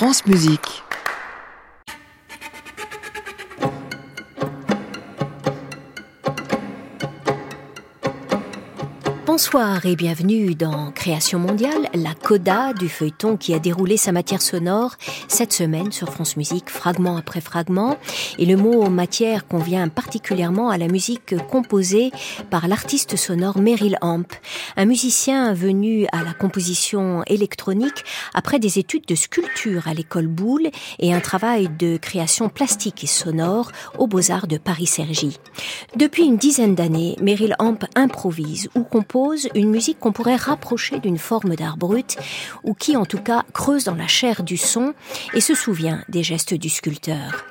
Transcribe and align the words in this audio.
France 0.00 0.24
Musique. 0.24 0.82
Bonsoir 9.40 9.86
et 9.86 9.96
bienvenue 9.96 10.54
dans 10.54 10.90
Création 10.90 11.38
mondiale, 11.38 11.88
la 11.94 12.12
coda 12.12 12.74
du 12.74 12.90
feuilleton 12.90 13.38
qui 13.38 13.54
a 13.54 13.58
déroulé 13.58 13.96
sa 13.96 14.12
matière 14.12 14.42
sonore 14.42 14.96
cette 15.28 15.54
semaine 15.54 15.92
sur 15.92 16.10
France 16.10 16.36
Musique, 16.36 16.68
fragment 16.68 17.16
après 17.16 17.40
fragment. 17.40 17.96
Et 18.36 18.44
le 18.44 18.58
mot 18.58 18.90
matière 18.90 19.46
convient 19.46 19.88
particulièrement 19.88 20.68
à 20.68 20.76
la 20.76 20.88
musique 20.88 21.34
composée 21.48 22.10
par 22.50 22.68
l'artiste 22.68 23.16
sonore 23.16 23.58
Meryl 23.58 23.96
Amp, 24.02 24.30
un 24.76 24.84
musicien 24.84 25.54
venu 25.54 26.06
à 26.12 26.22
la 26.22 26.34
composition 26.34 27.22
électronique 27.26 28.04
après 28.34 28.58
des 28.58 28.78
études 28.78 29.06
de 29.06 29.14
sculpture 29.14 29.88
à 29.88 29.94
l'école 29.94 30.26
Boulle 30.26 30.68
et 30.98 31.14
un 31.14 31.20
travail 31.20 31.70
de 31.78 31.96
création 31.96 32.50
plastique 32.50 33.04
et 33.04 33.06
sonore 33.06 33.72
aux 33.96 34.06
Beaux-Arts 34.06 34.48
de 34.48 34.58
Paris-Cergy. 34.58 35.38
Depuis 35.96 36.24
une 36.24 36.36
dizaine 36.36 36.74
d'années, 36.74 37.16
Meryl 37.22 37.56
Amp 37.58 37.86
improvise 37.96 38.68
ou 38.74 38.82
compose 38.82 39.29
une 39.54 39.70
musique 39.70 39.98
qu'on 39.98 40.12
pourrait 40.12 40.36
rapprocher 40.36 40.98
d'une 40.98 41.18
forme 41.18 41.56
d'art 41.56 41.76
brut, 41.76 42.16
ou 42.64 42.74
qui 42.74 42.96
en 42.96 43.06
tout 43.06 43.20
cas 43.20 43.44
creuse 43.52 43.84
dans 43.84 43.94
la 43.94 44.06
chair 44.06 44.42
du 44.42 44.56
son 44.56 44.94
et 45.34 45.40
se 45.40 45.54
souvient 45.54 46.04
des 46.08 46.22
gestes 46.22 46.54
du 46.54 46.68
sculpteur. 46.68 47.44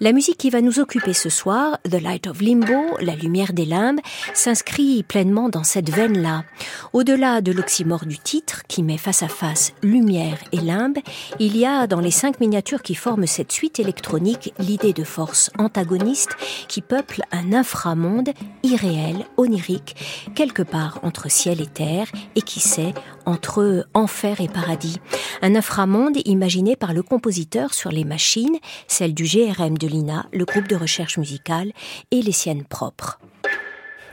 La 0.00 0.12
musique 0.12 0.38
qui 0.38 0.50
va 0.50 0.60
nous 0.60 0.78
occuper 0.80 1.12
ce 1.12 1.28
soir, 1.28 1.78
The 1.84 2.00
Light 2.00 2.26
of 2.26 2.40
Limbo, 2.40 2.98
la 3.00 3.14
lumière 3.14 3.52
des 3.52 3.64
limbes, 3.64 4.00
s'inscrit 4.34 5.02
pleinement 5.02 5.48
dans 5.48 5.64
cette 5.64 5.90
veine-là. 5.90 6.44
Au-delà 6.92 7.40
de 7.40 7.52
l'oxymore 7.52 8.06
du 8.06 8.18
titre, 8.18 8.62
qui 8.68 8.82
met 8.82 8.98
face 8.98 9.22
à 9.22 9.28
face 9.28 9.72
lumière 9.82 10.38
et 10.52 10.58
limbe, 10.58 10.98
il 11.38 11.56
y 11.56 11.66
a 11.66 11.86
dans 11.86 12.00
les 12.00 12.10
cinq 12.10 12.40
miniatures 12.40 12.82
qui 12.82 12.94
forment 12.94 13.26
cette 13.26 13.52
suite 13.52 13.80
électronique 13.80 14.52
l'idée 14.58 14.92
de 14.92 15.04
force 15.04 15.50
antagoniste 15.58 16.30
qui 16.68 16.80
peuple 16.80 17.22
un 17.32 17.52
inframonde 17.52 18.30
irréel, 18.62 19.26
onirique, 19.36 19.96
quelque 20.34 20.62
part 20.62 21.00
entre 21.02 21.30
ciel 21.30 21.60
et 21.60 21.66
terre, 21.66 22.06
et 22.34 22.42
qui 22.42 22.60
sait, 22.60 22.94
entre 23.26 23.86
enfer 23.94 24.40
et 24.40 24.48
paradis. 24.48 24.98
Un 25.42 25.54
inframonde 25.54 26.18
imaginé 26.24 26.76
par 26.76 26.92
le 26.92 27.02
compositeur 27.02 27.74
sur 27.74 27.90
les 27.90 28.04
machines, 28.04 28.58
celles 28.86 29.14
du 29.14 29.24
GRM 29.52 29.78
de 29.78 29.86
l'INA, 29.86 30.26
le 30.32 30.44
groupe 30.44 30.68
de 30.68 30.76
recherche 30.76 31.18
musicale, 31.18 31.72
et 32.10 32.22
les 32.22 32.32
siennes 32.32 32.64
propres. 32.64 33.20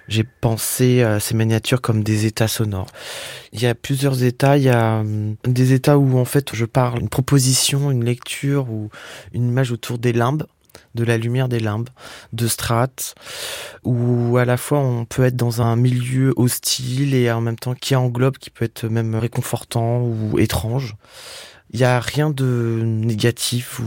J'ai 0.08 0.24
pensé 0.24 1.04
à 1.04 1.20
ces 1.20 1.36
miniatures 1.36 1.82
comme 1.82 2.04
des 2.04 2.26
états 2.26 2.48
sonores. 2.48 2.88
Il 3.54 3.62
y 3.62 3.68
a 3.68 3.76
plusieurs 3.76 4.24
états. 4.24 4.58
Il 4.58 4.64
y 4.64 4.70
a 4.70 5.02
hum, 5.02 5.36
des 5.44 5.74
états 5.74 6.00
où 6.00 6.18
en 6.18 6.26
fait 6.26 6.56
je 6.56 6.66
parle 6.66 7.00
une 7.00 7.10
proposition, 7.10 7.92
une 7.92 8.04
lecture 8.04 8.72
ou 8.72 8.90
une 9.34 9.48
image 9.48 9.72
autour 9.72 10.00
des 10.00 10.14
limbes 10.14 10.46
de 10.96 11.04
la 11.04 11.18
lumière 11.18 11.50
des 11.50 11.60
limbes, 11.60 11.90
de 12.34 12.48
strates, 12.48 13.16
où 13.84 14.38
à 14.38 14.46
la 14.46 14.58
fois 14.58 14.80
on 14.80 15.06
peut 15.06 15.24
être 15.24 15.36
dans 15.36 15.62
un 15.62 15.76
milieu 15.76 16.34
hostile 16.36 17.14
et 17.14 17.32
en 17.32 17.42
même 17.42 17.58
temps 17.58 17.76
qui 17.76 17.96
englobe, 17.96 18.38
qui 18.38 18.50
peut 18.50 18.66
être 18.66 18.86
même 18.88 19.16
réconfortant 19.16 20.02
ou 20.02 20.40
étrange. 20.40 20.96
Il 21.72 21.80
y 21.80 21.84
a 21.84 22.00
rien 22.00 22.32
de 22.32 22.82
négatif 22.84 23.80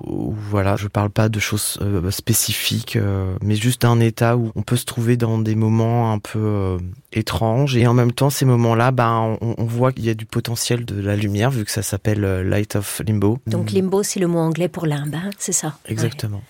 ou, 0.00 0.34
voilà, 0.50 0.76
je 0.76 0.88
parle 0.88 1.10
pas 1.10 1.28
de 1.28 1.38
choses 1.38 1.78
euh, 1.82 2.10
spécifiques, 2.10 2.96
euh, 2.96 3.36
mais 3.42 3.56
juste 3.56 3.82
d'un 3.82 4.00
état 4.00 4.38
où 4.38 4.52
on 4.54 4.62
peut 4.62 4.76
se 4.76 4.86
trouver 4.86 5.18
dans 5.18 5.38
des 5.38 5.54
moments 5.54 6.12
un 6.12 6.18
peu 6.18 6.38
euh, 6.38 6.78
étranges 7.12 7.76
et 7.76 7.86
en 7.86 7.92
même 7.92 8.12
temps 8.12 8.30
ces 8.30 8.46
moments-là, 8.46 8.90
ben 8.90 9.36
on, 9.42 9.64
voit 9.64 9.92
qu'il 9.92 10.06
y 10.06 10.10
a 10.10 10.14
du 10.14 10.24
potentiel 10.24 10.86
de 10.86 10.98
la 10.98 11.14
lumière 11.14 11.50
vu 11.50 11.64
que 11.64 11.70
ça 11.70 11.82
s'appelle 11.82 12.20
Light 12.20 12.76
of 12.76 13.02
Limbo. 13.06 13.38
Donc 13.46 13.70
limbo 13.70 14.02
c'est 14.02 14.20
le 14.20 14.28
mot 14.28 14.38
anglais 14.38 14.68
pour 14.68 14.86
limbe, 14.86 15.14
hein, 15.14 15.30
c'est 15.36 15.52
ça? 15.52 15.76
Exactement. 15.86 16.42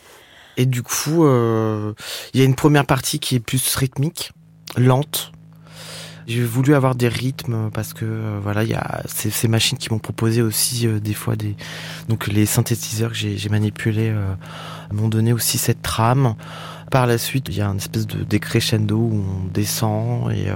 Et 0.57 0.67
du 0.67 0.83
coup, 0.83 1.27
il 1.27 2.41
y 2.41 2.43
a 2.43 2.45
une 2.45 2.55
première 2.55 2.87
partie 2.87 3.19
qui 3.19 3.35
est 3.35 3.41
plus 3.41 3.75
rythmique, 3.75 4.33
lente, 4.77 5.33
j'ai 6.27 6.43
voulu 6.43 6.75
avoir 6.75 6.97
des 6.97 7.09
rythmes 7.09 7.71
parce 7.73 7.93
que 7.93 8.05
euh, 8.05 8.41
voilà, 8.43 8.65
il 8.65 8.71
y 8.71 8.75
a 8.75 9.03
ces, 9.07 9.47
machines 9.47 9.79
qui 9.79 9.93
m'ont 9.93 10.01
proposé 10.01 10.43
aussi 10.43 10.87
euh, 10.87 10.99
des 10.99 11.15
fois 11.15 11.37
des 11.37 11.55
donc 12.09 12.27
les 12.27 12.47
synthétiseurs 12.47 13.11
que 13.13 13.17
j'ai 13.17 13.49
manipulés 13.49 14.11
euh, 14.11 14.35
m'ont 14.93 15.09
donné 15.09 15.33
aussi 15.33 15.57
cette 15.57 15.83
trame. 15.83 16.35
Par 16.91 17.07
la 17.07 17.19
suite, 17.19 17.47
il 17.49 17.57
y 17.57 17.63
a 17.63 17.67
une 17.67 17.77
espèce 17.77 18.07
de 18.07 18.25
décrescendo 18.25 18.97
où 18.97 19.25
on 19.25 19.53
descend 19.53 20.31
et 20.33 20.47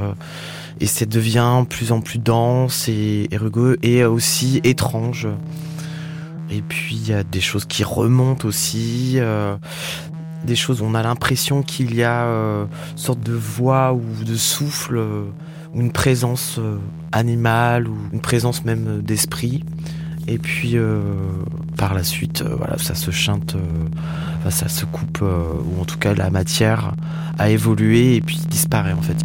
et 0.80 0.86
ça 0.86 1.04
devient 1.04 1.64
plus 1.68 1.92
en 1.92 2.00
plus 2.00 2.18
dense 2.18 2.88
et, 2.88 3.28
rugueux 3.32 3.78
et 3.82 4.04
aussi 4.04 4.60
étrange. 4.62 5.26
Et 6.50 6.62
puis 6.62 6.96
il 6.96 7.08
y 7.08 7.12
a 7.12 7.24
des 7.24 7.40
choses 7.40 7.64
qui 7.64 7.82
remontent 7.82 8.46
aussi, 8.46 9.18
des 10.44 10.56
choses 10.56 10.82
on 10.82 10.94
a 10.94 11.02
l'impression 11.02 11.62
qu'il 11.62 11.96
y 11.96 12.04
a 12.04 12.24
une 12.24 12.68
sorte 12.96 13.20
de 13.20 13.34
voix 13.34 13.92
ou 13.92 14.24
de 14.24 14.36
souffle 14.36 15.02
une 15.74 15.92
présence 15.92 16.56
euh, 16.58 16.78
animale 17.12 17.88
ou 17.88 17.96
une 18.12 18.20
présence 18.20 18.64
même 18.64 18.86
euh, 18.88 19.02
d'esprit. 19.02 19.64
Et 20.26 20.38
puis 20.38 20.76
euh, 20.76 21.12
par 21.76 21.94
la 21.94 22.04
suite, 22.04 22.42
voilà, 22.42 22.78
ça 22.78 22.94
se 22.94 23.10
chante, 23.10 23.56
ça 24.48 24.68
se 24.68 24.84
coupe, 24.84 25.22
ou 25.22 25.80
en 25.80 25.84
tout 25.84 25.98
cas 25.98 26.14
la 26.14 26.30
matière 26.30 26.92
a 27.38 27.48
évolué 27.50 28.16
et 28.16 28.20
puis 28.20 28.38
disparaît 28.48 28.92
en 28.92 29.02
fait. 29.02 29.16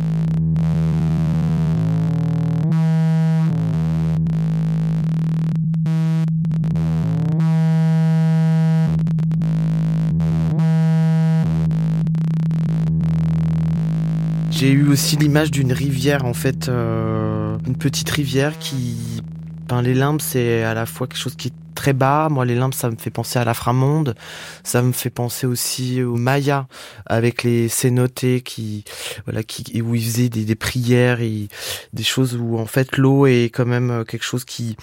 J'ai 14.55 14.71
eu 14.71 14.87
aussi 14.87 15.17
l'image 15.17 15.51
d'une 15.51 15.73
rivière, 15.73 16.23
en 16.23 16.33
fait, 16.33 16.69
euh, 16.69 17.57
une 17.67 17.75
petite 17.75 18.09
rivière 18.09 18.57
qui... 18.57 19.21
Ben, 19.67 19.81
les 19.81 19.93
limbes, 19.93 20.21
c'est 20.21 20.63
à 20.63 20.73
la 20.73 20.85
fois 20.85 21.07
quelque 21.07 21.19
chose 21.19 21.35
qui 21.35 21.49
est 21.49 21.53
très 21.73 21.91
bas. 21.91 22.29
Moi, 22.31 22.45
les 22.45 22.55
limbes, 22.55 22.73
ça 22.73 22.89
me 22.89 22.95
fait 22.95 23.09
penser 23.09 23.37
à 23.37 23.43
l'aframonde. 23.43 24.15
Ça 24.63 24.81
me 24.81 24.93
fait 24.93 25.09
penser 25.09 25.45
aussi 25.45 26.01
aux 26.03 26.15
Mayas, 26.15 26.67
avec 27.05 27.43
les 27.43 27.67
cénotés 27.67 28.39
qui, 28.39 28.85
voilà, 29.25 29.43
qui, 29.43 29.81
où 29.81 29.93
ils 29.93 30.05
faisaient 30.05 30.29
des, 30.29 30.55
prières 30.55 31.19
et 31.19 31.49
des 31.91 32.03
choses 32.03 32.37
où, 32.37 32.57
en 32.57 32.65
fait, 32.65 32.95
l'eau 32.95 33.25
est 33.25 33.51
quand 33.53 33.65
même 33.65 34.05
quelque 34.07 34.23
chose 34.23 34.45
qui, 34.45 34.77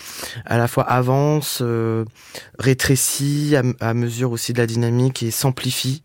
à 0.44 0.59
la 0.59 0.69
fois 0.69 0.84
avance, 0.84 1.60
euh, 1.62 2.04
rétrécit 2.59 3.56
à, 3.56 3.62
à 3.81 3.94
mesure 3.94 4.33
aussi 4.33 4.53
de 4.53 4.59
la 4.59 4.66
dynamique 4.66 5.22
et 5.22 5.31
s'amplifie. 5.31 6.03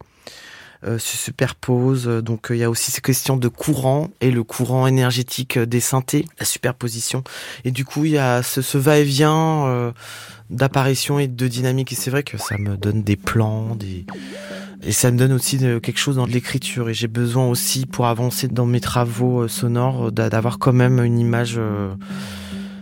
Euh, 0.84 1.00
se 1.00 1.18
superposent. 1.18 2.06
Donc 2.06 2.52
euh, 2.52 2.56
il 2.56 2.60
y 2.60 2.64
a 2.64 2.70
aussi 2.70 2.92
ces 2.92 3.02
questions 3.02 3.36
de 3.36 3.48
courant 3.48 4.12
et 4.22 4.30
le 4.30 4.44
courant 4.44 4.86
énergétique 4.86 5.58
des 5.58 5.80
synthés, 5.80 6.26
la 6.40 6.46
superposition. 6.46 7.24
Et 7.66 7.72
du 7.72 7.84
coup, 7.84 8.06
il 8.06 8.12
y 8.12 8.18
a 8.20 8.44
ce, 8.44 8.78
va-et-vient 8.78 9.66
euh, 9.66 9.92
d'apparition 10.52 11.18
et 11.18 11.28
de 11.28 11.48
dynamique. 11.48 11.94
Et 11.94 11.96
c'est 11.96 12.12
vrai 12.12 12.22
que 12.22 12.38
ça 12.38 12.60
me 12.60 12.78
donne 12.78 13.02
des 13.02 13.16
plans, 13.16 13.74
des... 13.74 14.06
Et 14.84 14.92
ça 14.92 15.10
me 15.10 15.18
donne 15.18 15.34
aussi 15.34 15.58
quelque 15.58 15.98
chose 15.98 16.18
dans 16.18 16.28
l'écriture. 16.28 16.90
Et 16.90 16.94
j'ai 16.94 17.08
besoin 17.08 17.48
aussi, 17.48 17.88
pour 17.88 18.06
avancer 18.06 18.48
dans 18.48 18.68
mes 18.68 18.80
travaux 18.80 19.48
sonores, 19.48 20.12
d'avoir 20.12 20.60
quand 20.60 20.74
même 20.74 21.04
une 21.04 21.18
image 21.18 21.60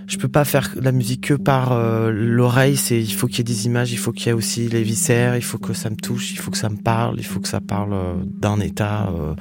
je 0.07 0.17
peux 0.17 0.27
pas 0.27 0.45
faire 0.45 0.73
la 0.75 0.91
musique 0.91 1.27
que 1.27 1.33
par 1.33 1.71
euh, 1.71 2.11
l'oreille. 2.11 2.77
C'est 2.77 2.99
il 2.99 3.13
faut 3.13 3.27
qu'il 3.27 3.39
y 3.39 3.41
ait 3.41 3.43
des 3.43 3.66
images, 3.66 3.91
il 3.91 3.97
faut 3.97 4.11
qu'il 4.11 4.27
y 4.27 4.29
ait 4.29 4.33
aussi 4.33 4.67
les 4.67 4.83
viscères, 4.83 5.35
il 5.35 5.41
faut 5.41 5.57
que 5.57 5.73
ça 5.73 5.89
me 5.89 5.95
touche, 5.95 6.31
il 6.31 6.38
faut 6.38 6.51
que 6.51 6.57
ça 6.57 6.69
me 6.69 6.77
parle, 6.77 7.16
il 7.17 7.25
faut 7.25 7.39
que 7.39 7.47
ça 7.47 7.61
parle 7.61 7.93
euh, 7.93 8.13
d'un 8.25 8.59
état. 8.59 9.09
Euh. 9.09 9.33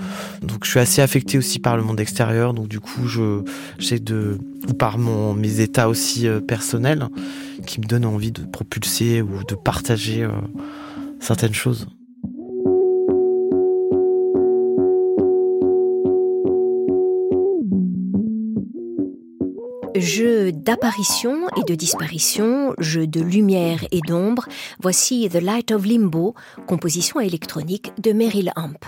Donc 0.43 0.65
je 0.65 0.71
suis 0.71 0.81
assez 0.81 1.03
affecté 1.03 1.39
aussi 1.39 1.59
par 1.59 1.77
le 1.77 1.83
monde 1.83 2.01
extérieur. 2.01 2.55
Donc 2.55 2.69
du 2.69 2.81
coup 2.81 3.07
je 3.07 3.43
j'essaie 3.79 3.99
de 3.99 4.39
ou 4.69 4.75
par 4.75 4.99
mon 4.99 5.35
mes 5.35 5.61
états 5.61 5.89
aussi 5.89 6.27
personnels 6.49 7.09
qui 7.67 7.81
me 7.81 7.87
donnent 7.87 8.07
envie 8.07 8.33
de 8.33 8.43
propulser 8.43 9.21
ou 9.23 9.45
de 9.45 9.55
partager 9.55 10.27
certaines 11.21 11.55
choses. 11.55 11.87
Jeu 19.95 20.51
d'apparition 20.51 21.47
et 21.57 21.63
de 21.63 21.77
disparition, 21.77 22.75
jeu 22.79 23.07
de 23.07 23.21
lumière 23.21 23.85
et 23.93 24.01
d'ombre, 24.01 24.47
voici 24.81 25.29
The 25.31 25.41
Light 25.41 25.71
of 25.71 25.87
Limbo, 25.87 26.35
composition 26.67 27.21
électronique 27.21 27.93
de 28.03 28.13
Meryl 28.13 28.53
Amp. 28.57 28.85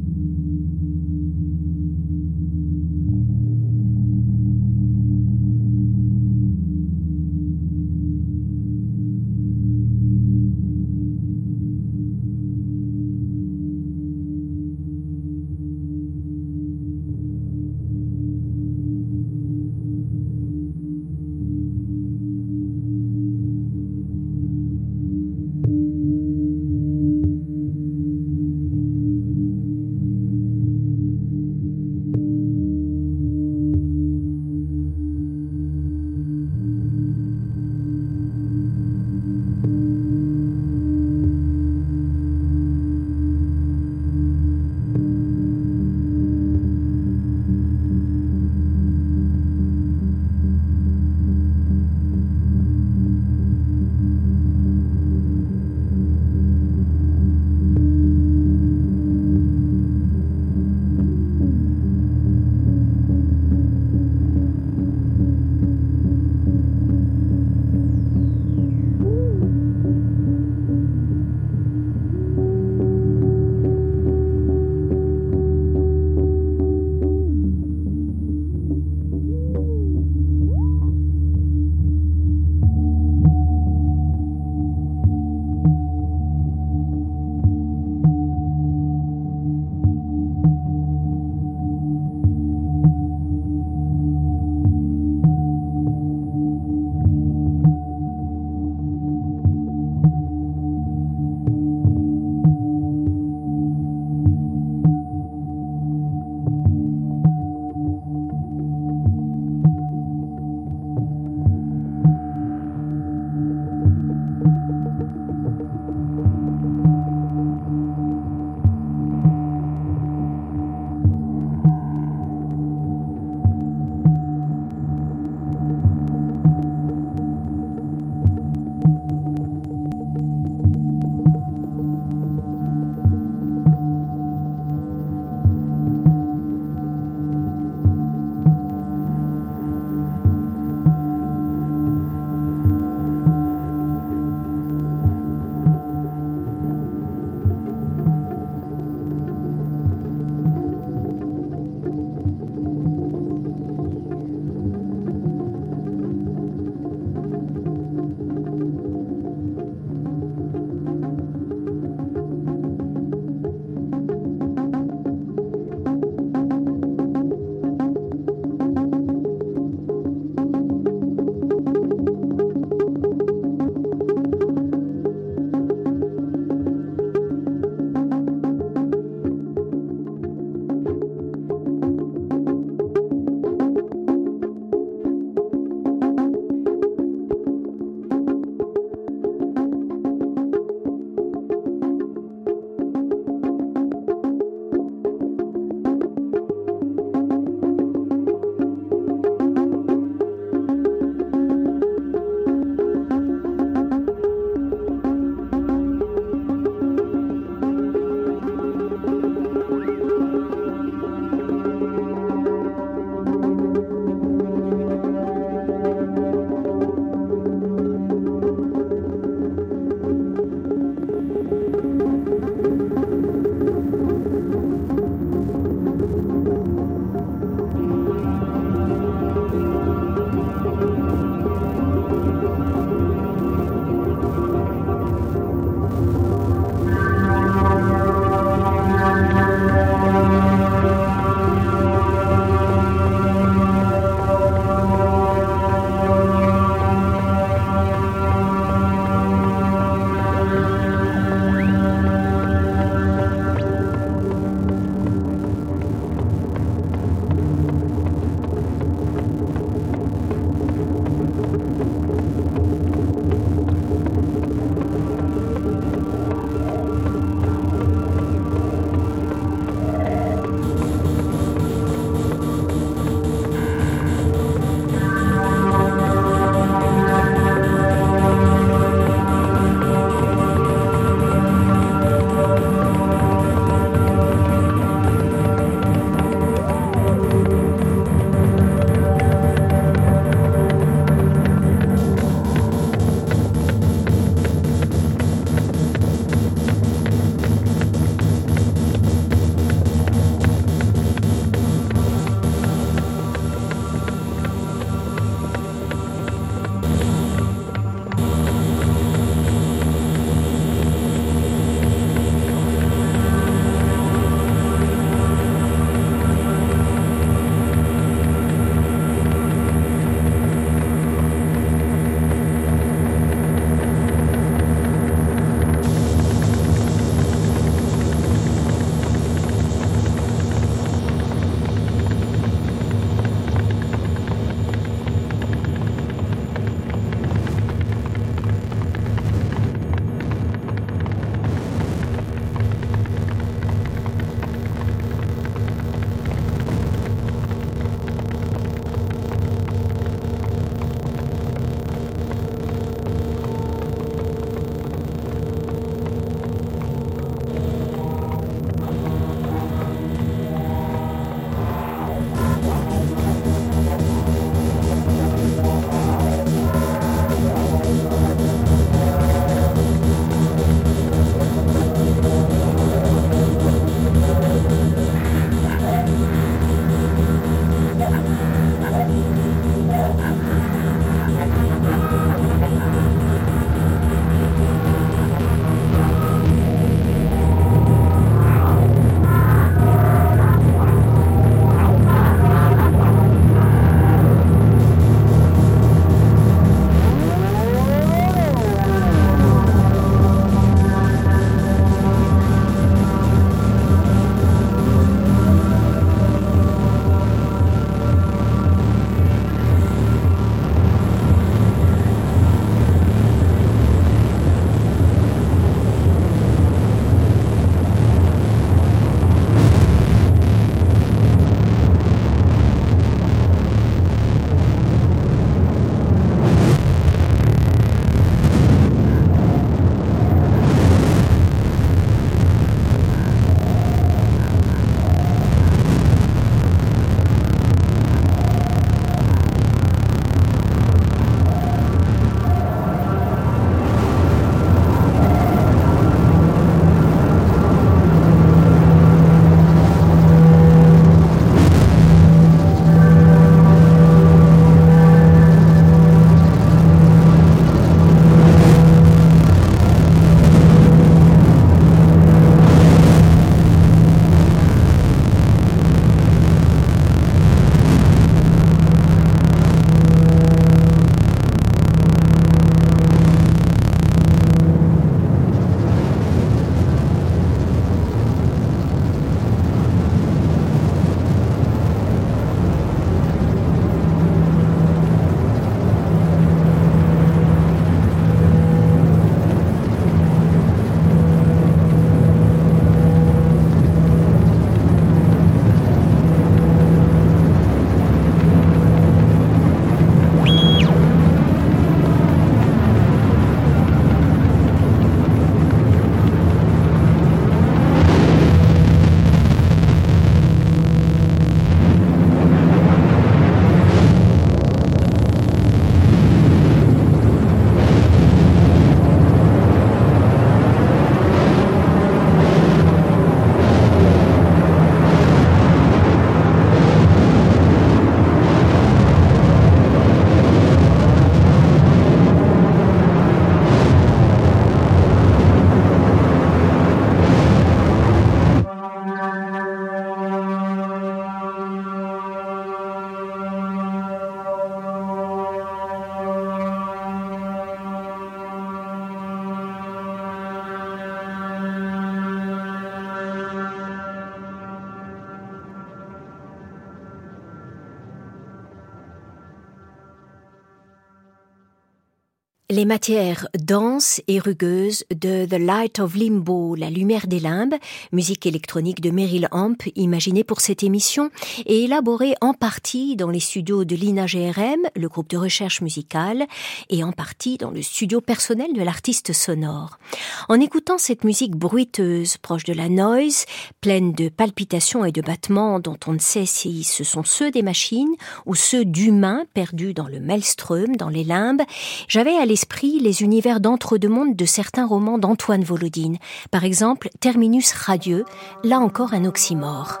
Les 562.74 562.86
matières 562.86 563.46
denses 563.56 564.20
et 564.26 564.40
rugueuses 564.40 565.04
de 565.14 565.46
The 565.46 565.60
Light 565.60 566.00
of 566.00 566.16
Limbo, 566.16 566.74
La 566.74 566.90
lumière 566.90 567.28
des 567.28 567.38
limbes, 567.38 567.76
musique 568.10 568.46
électronique 568.46 569.00
de 569.00 569.12
Meryl 569.12 569.46
Amp, 569.52 569.88
imaginée 569.94 570.42
pour 570.42 570.60
cette 570.60 570.82
émission 570.82 571.30
et 571.66 571.84
élaborée 571.84 572.34
en 572.40 572.52
partie 572.52 573.14
dans 573.14 573.30
les 573.30 573.38
studios 573.38 573.84
de 573.84 573.94
l'INA 573.94 574.26
GRM, 574.26 574.80
le 574.96 575.08
groupe 575.08 575.30
de 575.30 575.36
recherche 575.36 575.82
musicale, 575.82 576.48
et 576.90 577.04
en 577.04 577.12
partie 577.12 577.58
dans 577.58 577.70
le 577.70 577.80
studio 577.80 578.20
personnel 578.20 578.72
de 578.72 578.82
l'artiste 578.82 579.32
sonore. 579.32 580.00
En 580.48 580.58
écoutant 580.58 580.98
cette 580.98 581.22
musique 581.22 581.54
bruiteuse, 581.54 582.38
proche 582.38 582.64
de 582.64 582.72
la 582.72 582.88
noise, 582.88 583.46
pleine 583.82 584.12
de 584.14 584.28
palpitations 584.28 585.04
et 585.04 585.12
de 585.12 585.22
battements 585.22 585.78
dont 585.78 585.98
on 586.08 586.14
ne 586.14 586.18
sait 586.18 586.44
si 586.44 586.82
ce 586.82 587.04
sont 587.04 587.22
ceux 587.22 587.52
des 587.52 587.62
machines 587.62 588.16
ou 588.46 588.56
ceux 588.56 588.84
d'humains 588.84 589.44
perdus 589.54 589.94
dans 589.94 590.08
le 590.08 590.18
maelstrom, 590.18 590.96
dans 590.96 591.08
les 591.08 591.22
limbes, 591.22 591.62
j'avais 592.08 592.34
à 592.34 592.44
l'esprit 592.44 592.63
les 593.00 593.22
univers 593.22 593.60
d'entre-deux-mondes 593.60 594.36
de 594.36 594.44
certains 594.44 594.86
romans 594.86 595.18
d'Antoine 595.18 595.64
Volodine. 595.64 596.18
Par 596.50 596.64
exemple, 596.64 597.08
Terminus 597.20 597.72
radieux, 597.72 598.24
là 598.62 598.78
encore 598.78 599.14
un 599.14 599.24
oxymore. 599.24 600.00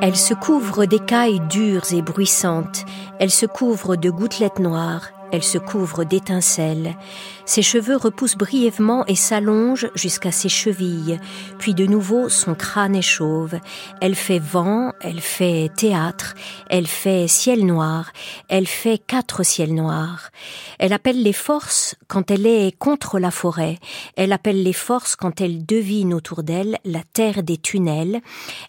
Elle 0.00 0.16
se 0.16 0.34
couvre 0.34 0.84
d'écailles 0.84 1.40
dures 1.48 1.92
et 1.92 2.02
bruissantes, 2.02 2.84
elle 3.18 3.30
se 3.30 3.46
couvre 3.46 3.96
de 3.96 4.10
gouttelettes 4.10 4.58
noires, 4.58 5.08
elle 5.32 5.42
se 5.42 5.58
couvre 5.58 6.04
d'étincelles. 6.04 6.96
Ses 7.44 7.62
cheveux 7.62 7.96
repoussent 7.96 8.36
brièvement 8.36 9.04
et 9.06 9.16
s'allongent 9.16 9.90
jusqu'à 9.94 10.30
ses 10.30 10.48
chevilles, 10.48 11.18
puis 11.58 11.74
de 11.74 11.86
nouveau 11.86 12.28
son 12.28 12.54
crâne 12.54 12.94
est 12.94 13.02
chauve. 13.02 13.58
Elle 14.00 14.14
fait 14.14 14.38
vent, 14.38 14.92
elle 15.00 15.20
fait 15.20 15.70
théâtre, 15.76 16.34
elle 16.70 16.86
fait 16.86 17.26
ciel 17.26 17.66
noir, 17.66 18.12
elle 18.48 18.68
fait 18.68 18.98
quatre 18.98 19.42
ciels 19.42 19.74
noirs. 19.74 20.30
Elle 20.78 20.92
appelle 20.92 21.22
les 21.22 21.32
forces 21.32 21.96
quand 22.06 22.30
elle 22.30 22.46
est 22.46 22.76
contre 22.78 23.18
la 23.18 23.30
forêt, 23.30 23.78
elle 24.16 24.32
appelle 24.32 24.62
les 24.62 24.72
forces 24.72 25.16
quand 25.16 25.40
elle 25.40 25.66
devine 25.66 26.14
autour 26.14 26.42
d'elle 26.42 26.78
la 26.84 27.02
terre 27.12 27.42
des 27.42 27.56
tunnels, 27.56 28.20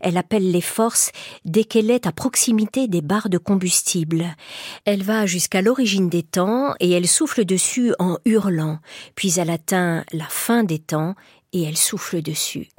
elle 0.01 0.17
appelle 0.17 0.51
les 0.51 0.61
forces 0.61 1.11
dès 1.45 1.63
qu'elle 1.63 1.91
est 1.91 2.07
à 2.07 2.11
proximité 2.11 2.87
des 2.87 3.01
barres 3.01 3.29
de 3.29 3.37
combustible. 3.37 4.25
Elle 4.85 5.03
va 5.03 5.25
jusqu'à 5.25 5.61
l'origine 5.61 6.09
des 6.09 6.23
temps 6.23 6.73
et 6.79 6.91
elle 6.91 7.07
souffle 7.07 7.45
dessus 7.45 7.93
en 7.99 8.17
hurlant 8.25 8.62
puis 9.15 9.39
elle 9.39 9.49
atteint 9.49 10.03
la 10.11 10.25
fin 10.25 10.63
des 10.63 10.79
temps 10.79 11.15
et 11.53 11.63
elle 11.63 11.77
souffle 11.77 12.21
dessus. 12.21 12.69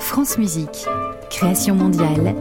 France 0.00 0.38
Musique, 0.38 0.86
création 1.30 1.74
mondiale. 1.74 2.34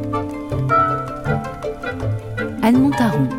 Anne 2.62 2.80
Montaron. 2.80 3.30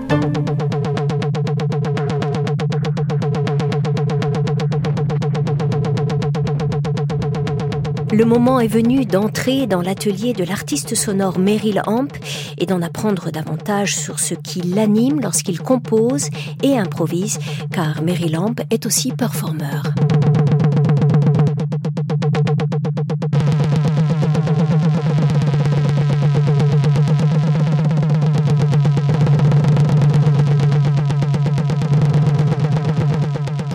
Le 8.11 8.25
moment 8.25 8.59
est 8.59 8.69
venu 8.69 9.05
d'entrer 9.05 9.67
dans 9.67 9.83
l'atelier 9.83 10.33
de 10.33 10.43
l'artiste 10.43 10.95
sonore 10.95 11.38
Meryl 11.38 11.83
Amp 11.87 12.09
et 12.57 12.65
d'en 12.65 12.81
apprendre 12.81 13.31
davantage 13.31 13.95
sur 13.95 14.19
ce 14.19 14.33
qui 14.33 14.62
l'anime 14.62 15.21
lorsqu'il 15.21 15.61
compose 15.61 16.29
et 16.62 16.79
improvise, 16.79 17.38
car 17.71 18.00
Meryl 18.03 18.38
Amp 18.38 18.62
est 18.71 18.87
aussi 18.87 19.12
performeur. 19.12 19.93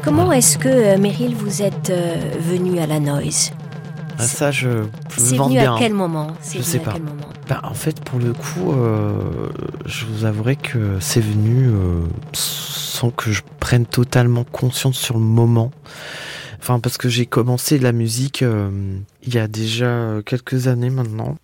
Comment 0.04 0.32
est-ce 0.32 0.58
que, 0.58 0.98
Meryl, 0.98 1.36
vous 1.36 1.62
êtes 1.62 1.92
euh, 1.92 2.16
venu 2.40 2.80
à 2.80 2.88
la 2.88 3.00
noise? 3.00 3.52
Ah, 4.18 4.24
ça, 4.24 4.52
je, 4.52 4.86
C'est 5.18 5.38
venu 5.38 5.60
à 5.60 5.76
quel 5.78 5.94
moment? 5.94 6.28
Je 6.54 6.62
sais 6.62 6.80
pas. 6.80 6.96
Bah, 7.48 7.62
en 7.64 7.74
fait, 7.74 8.00
pour 8.04 8.20
le 8.20 8.34
coup, 8.34 8.72
euh, 8.72 9.50
je 9.86 10.06
vous 10.06 10.26
avouerai 10.26 10.56
que 10.56 10.98
c'est 11.00 11.22
venu 11.22 11.68
euh, 11.68 12.06
sans 12.34 13.10
que 13.10 13.32
je 13.32 13.42
prenne 13.60 13.86
totalement 13.86 14.44
conscience 14.44 14.98
sur 14.98 15.16
le 15.16 15.24
moment. 15.24 15.72
Enfin, 16.60 16.80
parce 16.80 16.98
que 16.98 17.10
j'ai 17.10 17.26
commencé 17.26 17.78
la 17.78 17.92
musique 17.92 18.42
euh, 18.42 18.70
il 19.24 19.34
y 19.34 19.38
a 19.38 19.48
déjà 19.48 20.20
quelques 20.26 20.68
années 20.68 20.90
maintenant, 20.90 21.38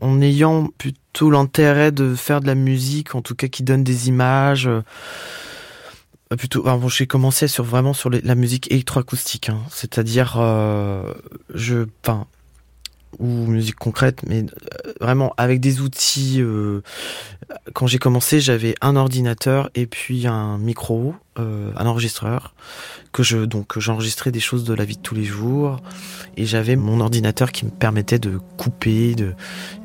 en 0.00 0.20
ayant 0.20 0.68
plutôt 0.78 1.30
l'intérêt 1.30 1.90
de 1.90 2.14
faire 2.14 2.40
de 2.40 2.46
la 2.46 2.54
musique, 2.54 3.14
en 3.14 3.22
tout 3.22 3.34
cas 3.34 3.48
qui 3.48 3.62
donne 3.62 3.82
des 3.82 4.08
images. 4.08 4.70
Euh, 6.32 6.36
plutôt 6.36 6.62
bon, 6.62 6.88
j'ai 6.88 7.06
commencé 7.06 7.46
sur 7.46 7.62
vraiment 7.62 7.92
sur 7.92 8.10
la 8.10 8.34
musique 8.34 8.70
électroacoustique 8.72 9.48
hein. 9.48 9.60
c'est-à-dire 9.70 10.36
euh, 10.38 11.14
je 11.54 11.86
enfin 12.02 12.26
ou 13.20 13.26
musique 13.46 13.76
concrète 13.76 14.22
mais 14.26 14.42
euh, 14.42 14.92
vraiment 15.00 15.32
avec 15.36 15.60
des 15.60 15.80
outils 15.80 16.42
quand 17.74 17.86
j'ai 17.86 17.98
commencé 17.98 18.40
j'avais 18.40 18.74
un 18.80 18.96
ordinateur 18.96 19.70
et 19.76 19.86
puis 19.86 20.26
un 20.26 20.58
micro 20.58 21.14
un 21.36 21.86
enregistreur 21.86 22.54
que 23.12 23.22
je 23.22 23.38
donc 23.38 23.78
j'enregistrais 23.78 24.32
des 24.32 24.40
choses 24.40 24.64
de 24.64 24.74
la 24.74 24.84
vie 24.84 24.96
de 24.96 25.02
tous 25.02 25.14
les 25.14 25.24
jours 25.24 25.80
et 26.36 26.44
j'avais 26.44 26.74
mon 26.74 27.00
ordinateur 27.00 27.52
qui 27.52 27.66
me 27.66 27.70
permettait 27.70 28.18
de 28.18 28.40
couper 28.56 29.14
de, 29.14 29.32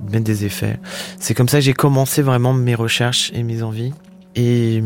de 0.02 0.12
mettre 0.12 0.26
des 0.26 0.44
effets 0.44 0.80
c'est 1.20 1.36
comme 1.36 1.48
ça 1.50 1.60
que 1.60 1.66
j'ai 1.66 1.76
commencé 1.76 2.24
vraiment 2.24 2.54
mes 2.54 2.76
recherches 2.76 3.32
et 3.36 3.44
mes 3.44 3.62
envies 3.62 3.94
et 4.36 4.82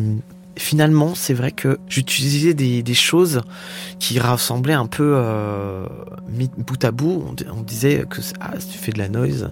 finalement, 0.58 1.15
c'est 1.15 1.34
vrai 1.34 1.52
que 1.52 1.80
j'utilisais 1.88 2.54
des, 2.54 2.84
des, 2.84 2.94
choses 2.94 3.41
qui 4.00 4.20
rassemblaient 4.20 4.74
un 4.74 4.88
peu 4.88 5.13
euh, 5.15 5.86
bout 6.58 6.84
à 6.84 6.91
bout. 6.91 7.26
On, 7.52 7.62
disait 7.62 8.06
que 8.10 8.22
ah, 8.39 8.54
tu 8.58 8.78
fais 8.78 8.91
de 8.91 9.00
la 9.00 9.10
noise, 9.10 9.52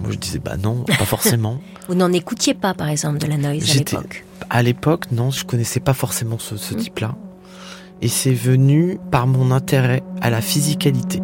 moi 0.00 0.10
je 0.10 0.16
disais 0.16 0.38
bah 0.38 0.56
non, 0.56 0.84
pas 0.84 0.94
forcément. 1.04 1.60
Vous 1.88 1.94
n'en 1.94 2.12
écoutiez 2.12 2.54
pas 2.54 2.74
par 2.74 2.88
exemple 2.88 3.18
de 3.18 3.26
la 3.26 3.36
noise 3.36 3.70
à 3.70 3.74
l'époque 3.74 4.24
À 4.50 4.62
l'époque, 4.62 5.10
non, 5.12 5.30
je 5.30 5.44
connaissais 5.44 5.80
pas 5.80 5.94
forcément 5.94 6.38
ce, 6.38 6.56
ce 6.56 6.74
mmh. 6.74 6.78
type-là. 6.78 7.14
Et 8.00 8.08
c'est 8.08 8.34
venu 8.34 8.98
par 9.10 9.26
mon 9.26 9.50
intérêt 9.50 10.02
à 10.20 10.30
la 10.30 10.40
physicalité. 10.40 11.20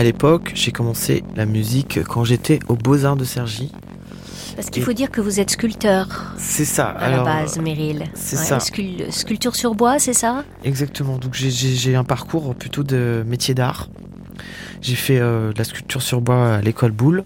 À 0.00 0.02
l'époque, 0.02 0.52
j'ai 0.54 0.72
commencé 0.72 1.22
la 1.36 1.44
musique 1.44 2.02
quand 2.04 2.24
j'étais 2.24 2.58
au 2.68 2.74
Beaux-Arts 2.74 3.16
de 3.16 3.24
Cergy. 3.26 3.70
Parce 4.56 4.70
qu'il 4.70 4.82
faut 4.82 4.94
dire 4.94 5.10
que 5.10 5.20
vous 5.20 5.40
êtes 5.40 5.50
sculpteur. 5.50 6.32
C'est 6.38 6.64
ça. 6.64 6.86
À 6.86 7.10
la 7.10 7.22
base, 7.22 7.58
Meryl. 7.58 8.04
C'est 8.14 8.36
ça. 8.36 8.58
sculpture 8.60 9.54
sur 9.54 9.74
bois, 9.74 9.98
c'est 9.98 10.14
ça? 10.14 10.44
Exactement. 10.64 11.18
Donc 11.18 11.34
j'ai 11.34 11.96
un 11.96 12.04
parcours 12.04 12.54
plutôt 12.54 12.82
de 12.82 13.22
métier 13.26 13.52
d'art. 13.52 13.88
J'ai 14.80 14.94
fait 14.94 15.18
euh, 15.18 15.52
de 15.52 15.58
la 15.58 15.64
sculpture 15.64 16.00
sur 16.00 16.22
bois 16.22 16.54
à 16.54 16.60
l'école 16.62 16.92
Boulle. 16.92 17.24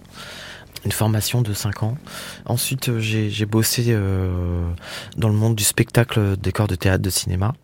une 0.84 0.90
formation 0.90 1.42
de 1.42 1.52
5 1.52 1.84
ans. 1.84 1.96
Ensuite, 2.44 2.98
j'ai 2.98 3.46
bossé 3.46 3.96
dans 5.16 5.28
le 5.28 5.34
monde 5.34 5.54
du 5.54 5.62
spectacle, 5.62 6.36
décor 6.36 6.66
de 6.66 6.74
théâtre, 6.74 7.04
de 7.04 7.10
cinéma. 7.10 7.54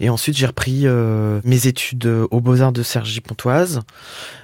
Et 0.00 0.08
ensuite, 0.08 0.36
j'ai 0.36 0.46
repris 0.46 0.82
euh, 0.84 1.40
mes 1.44 1.66
études 1.66 2.06
aux 2.30 2.40
Beaux-Arts 2.40 2.72
de 2.72 2.82
Sergi 2.82 3.20
Pontoise. 3.20 3.80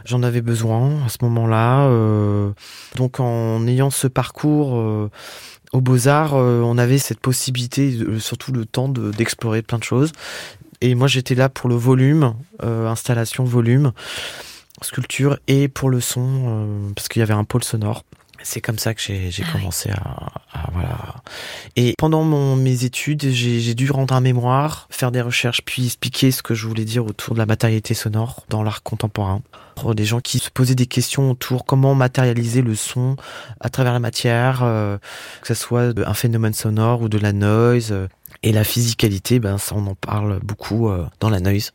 J'en 0.04 0.22
avais 0.22 0.40
besoin 0.40 1.04
à 1.04 1.08
ce 1.08 1.18
moment-là. 1.22 1.86
Euh, 1.86 2.50
donc, 2.96 3.20
en 3.20 3.66
ayant 3.66 3.90
ce 3.90 4.06
parcours 4.06 4.76
euh, 4.76 5.10
aux 5.72 5.80
Beaux-Arts, 5.80 6.34
on 6.34 6.78
avait 6.78 6.98
cette 6.98 7.20
possibilité, 7.20 7.96
surtout 8.18 8.52
le 8.52 8.66
temps 8.66 8.88
d'explorer 8.88 9.62
plein 9.62 9.78
de 9.78 9.84
choses. 9.84 10.12
Et 10.80 10.94
moi, 10.94 11.08
j'étais 11.08 11.34
là 11.34 11.48
pour 11.48 11.68
le 11.68 11.76
volume, 11.76 12.34
installation 12.60 13.44
volume, 13.44 13.92
sculpture, 14.82 15.38
et 15.46 15.68
pour 15.68 15.88
le 15.88 16.00
son, 16.00 16.92
parce 16.94 17.08
qu'il 17.08 17.20
y 17.20 17.22
avait 17.22 17.32
un 17.32 17.44
pôle 17.44 17.64
sonore. 17.64 18.04
C'est 18.42 18.60
comme 18.60 18.78
ça 18.78 18.94
que 18.94 19.00
j'ai 19.00 19.30
ah 19.46 19.52
commencé 19.52 19.90
à, 19.90 20.70
voilà. 20.72 21.16
Et 21.76 21.94
pendant 21.98 22.24
mon, 22.24 22.56
mes 22.56 22.84
études, 22.84 23.28
j'ai 23.30 23.74
dû 23.74 23.90
rendre 23.90 24.14
un 24.14 24.20
mémoire, 24.20 24.86
faire 24.90 25.12
des 25.12 25.20
recherches, 25.20 25.62
puis 25.64 25.86
expliquer 25.86 26.30
ce 26.30 26.42
que 26.42 26.54
je 26.54 26.66
voulais 26.66 26.84
dire 26.84 27.06
autour 27.06 27.34
de 27.34 27.38
la 27.38 27.46
matérialité 27.46 27.94
sonore 27.94 28.44
dans 28.48 28.62
l'art 28.62 28.82
contemporain. 28.82 29.42
Pour 29.76 29.94
des 29.94 30.04
gens 30.04 30.20
qui 30.20 30.38
se 30.38 30.50
posaient 30.50 30.74
des 30.74 30.86
questions 30.86 31.30
autour 31.30 31.64
comment 31.64 31.94
matérialiser 31.94 32.62
le 32.62 32.74
son 32.74 33.16
à 33.60 33.70
travers 33.70 33.92
la 33.92 34.00
matière, 34.00 34.62
euh, 34.62 34.98
que 35.40 35.48
ce 35.48 35.54
soit 35.54 35.98
un 35.98 36.14
phénomène 36.14 36.52
sonore 36.52 37.02
ou 37.02 37.08
de 37.08 37.18
la 37.18 37.32
noise. 37.32 37.94
Et 38.42 38.52
la 38.52 38.64
physicalité, 38.64 39.38
ben 39.38 39.56
ça 39.56 39.74
on 39.76 39.86
en 39.86 39.94
parle 39.94 40.40
beaucoup 40.40 40.88
euh, 40.88 41.06
dans 41.20 41.30
la 41.30 41.40
noise. 41.40 41.72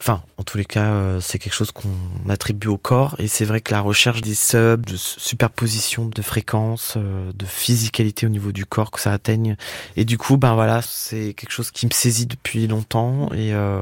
Enfin, 0.00 0.22
en 0.36 0.42
tous 0.42 0.58
les 0.58 0.64
cas, 0.66 0.90
euh, 0.90 1.20
c'est 1.20 1.38
quelque 1.38 1.54
chose 1.54 1.70
qu'on 1.70 1.88
attribue 2.28 2.68
au 2.68 2.76
corps. 2.76 3.16
Et 3.18 3.28
c'est 3.28 3.46
vrai 3.46 3.60
que 3.60 3.72
la 3.72 3.80
recherche 3.80 4.20
des 4.20 4.34
subs, 4.34 4.84
de 4.84 4.96
superposition 4.96 6.06
de 6.06 6.22
fréquences, 6.22 6.94
euh, 6.96 7.32
de 7.34 7.46
physicalité 7.46 8.26
au 8.26 8.28
niveau 8.28 8.52
du 8.52 8.66
corps 8.66 8.90
que 8.90 9.00
ça 9.00 9.12
atteigne. 9.12 9.56
Et 9.96 10.04
du 10.04 10.18
coup, 10.18 10.36
ben 10.36 10.54
voilà, 10.54 10.82
c'est 10.82 11.32
quelque 11.32 11.50
chose 11.50 11.70
qui 11.70 11.86
me 11.86 11.92
saisit 11.92 12.26
depuis 12.26 12.66
longtemps. 12.66 13.30
Et 13.32 13.54
euh, 13.54 13.80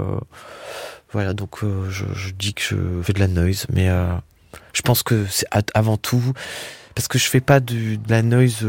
voilà, 1.12 1.35
donc 1.35 1.61
je, 1.88 2.31
dis 2.31 2.55
que 2.55 2.62
je 2.62 2.77
fais 3.03 3.12
de 3.12 3.20
la 3.20 3.29
noise, 3.29 3.66
mais 3.72 3.88
je 4.72 4.83
pense 4.83 5.05
que 5.05 5.24
c'est 5.31 5.46
avant 5.74 5.96
tout 5.96 6.33
parce 6.96 7.07
que 7.07 7.18
je 7.18 7.29
fais 7.29 7.40
pas 7.40 7.61
de, 7.61 7.98
la 8.09 8.22
noise 8.22 8.66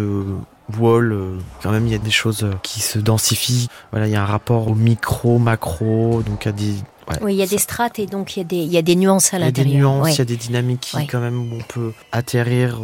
wall, 0.77 1.39
quand 1.63 1.71
même 1.71 1.87
il 1.87 1.91
y 1.91 1.95
a 1.95 1.99
des 1.99 2.11
choses 2.11 2.47
qui 2.61 2.81
se 2.81 2.99
densifient. 2.99 3.67
Voilà, 3.89 4.05
il 4.05 4.11
y 4.11 4.15
a 4.15 4.21
un 4.21 4.27
rapport 4.27 4.67
au 4.67 4.75
micro, 4.75 5.39
macro, 5.39 6.21
donc 6.21 6.45
il 6.45 6.53
des 6.53 6.75
oui, 7.21 7.33
il 7.35 7.37
y 7.37 7.43
a 7.43 7.47
des 7.47 7.57
strates 7.57 7.99
et 7.99 8.05
donc 8.05 8.35
il 8.35 8.39
y 8.39 8.41
a 8.41 8.45
des, 8.45 8.57
il 8.57 8.71
y 8.71 8.77
a 8.77 8.81
des 8.81 8.95
nuances 8.95 9.33
à 9.33 9.39
l'intérieur. 9.39 9.67
Il 9.67 9.73
y 9.73 9.75
a 9.75 9.77
des 9.77 9.79
nuances, 9.79 10.15
il 10.15 10.19
y 10.19 10.21
a 10.21 10.25
des 10.25 10.37
dynamiques 10.37 10.81
qui, 10.81 11.07
quand 11.07 11.19
même, 11.19 11.39
où 11.39 11.55
on 11.55 11.61
peut 11.61 11.93
atterrir, 12.11 12.79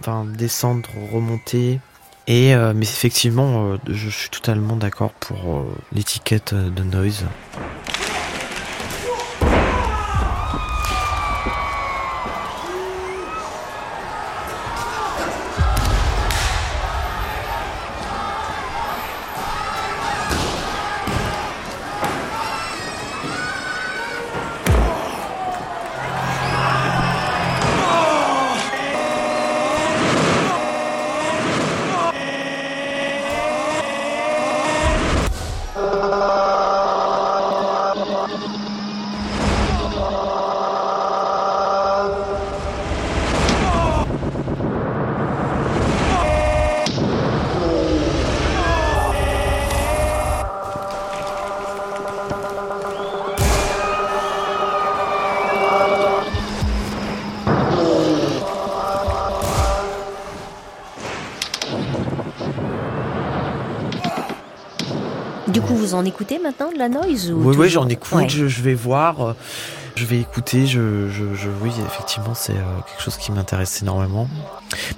enfin, 0.00 0.24
descendre, 0.24 0.88
remonter. 1.12 1.80
Et 2.28 2.54
euh, 2.54 2.74
mais 2.76 2.84
effectivement, 2.84 3.72
euh, 3.72 3.76
je 3.88 4.10
suis 4.10 4.28
totalement 4.28 4.76
d'accord 4.76 5.12
pour 5.12 5.38
euh, 5.38 5.62
l'étiquette 5.92 6.52
de 6.54 6.82
noise. 6.82 7.24
En 65.98 66.04
écoutez 66.04 66.38
maintenant 66.38 66.70
de 66.70 66.78
la 66.78 66.88
noise 66.88 67.32
Oui, 67.34 67.56
oui, 67.58 67.68
j'en 67.68 67.88
écoute, 67.88 68.28
je, 68.28 68.62
vais 68.62 68.74
voir, 68.74 69.20
euh, 69.20 69.32
je 69.96 70.04
vais 70.04 70.20
écouter, 70.20 70.64
je, 70.64 71.08
je, 71.10 71.48
oui, 71.60 71.72
effectivement, 71.86 72.34
c'est 72.34 72.52
euh, 72.52 72.80
quelque 72.86 73.02
chose 73.02 73.16
qui 73.16 73.32
m'intéresse 73.32 73.82
énormément. 73.82 74.28